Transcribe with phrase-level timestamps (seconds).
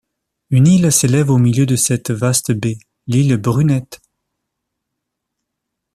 [0.49, 4.01] Une île s'élève au milieu de cette vaste baie, l'île Brunette.